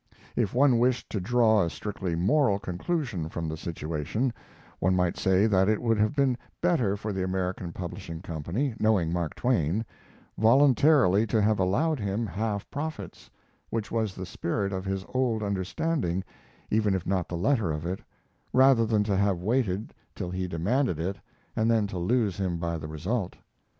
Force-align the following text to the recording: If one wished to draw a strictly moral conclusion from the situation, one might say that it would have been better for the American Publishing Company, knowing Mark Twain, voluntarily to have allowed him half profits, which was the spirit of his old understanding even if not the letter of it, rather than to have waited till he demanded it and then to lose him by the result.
If 0.35 0.55
one 0.55 0.79
wished 0.79 1.11
to 1.11 1.19
draw 1.19 1.61
a 1.61 1.69
strictly 1.69 2.15
moral 2.15 2.57
conclusion 2.57 3.29
from 3.29 3.47
the 3.47 3.55
situation, 3.55 4.33
one 4.79 4.95
might 4.95 5.15
say 5.15 5.45
that 5.45 5.69
it 5.69 5.79
would 5.79 5.99
have 5.99 6.15
been 6.15 6.39
better 6.59 6.97
for 6.97 7.13
the 7.13 7.23
American 7.23 7.71
Publishing 7.71 8.19
Company, 8.19 8.73
knowing 8.79 9.13
Mark 9.13 9.35
Twain, 9.35 9.85
voluntarily 10.39 11.27
to 11.27 11.39
have 11.39 11.59
allowed 11.59 11.99
him 11.99 12.25
half 12.25 12.67
profits, 12.71 13.29
which 13.69 13.91
was 13.91 14.15
the 14.15 14.25
spirit 14.25 14.73
of 14.73 14.85
his 14.85 15.05
old 15.09 15.43
understanding 15.43 16.23
even 16.71 16.95
if 16.95 17.05
not 17.05 17.29
the 17.29 17.37
letter 17.37 17.71
of 17.71 17.85
it, 17.85 17.99
rather 18.53 18.87
than 18.87 19.03
to 19.03 19.15
have 19.15 19.37
waited 19.43 19.93
till 20.15 20.31
he 20.31 20.47
demanded 20.47 20.97
it 20.99 21.19
and 21.55 21.69
then 21.69 21.85
to 21.85 21.99
lose 21.99 22.37
him 22.39 22.57
by 22.57 22.75
the 22.75 22.87
result. 22.87 23.35